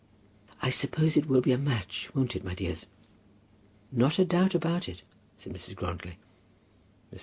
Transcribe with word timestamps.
"I 0.63 0.71
suppose 0.71 1.15
it 1.15 1.27
will 1.27 1.41
be 1.41 1.51
a 1.51 1.59
match; 1.59 2.09
won't 2.15 2.35
it, 2.35 2.43
my 2.43 2.55
dears?" 2.55 2.87
"Not 3.91 4.17
a 4.17 4.25
doubt 4.25 4.55
about 4.55 4.89
it," 4.89 5.03
said 5.37 5.53
Mrs. 5.53 5.75
Grantly. 5.75 6.17
Mr. 7.13 7.19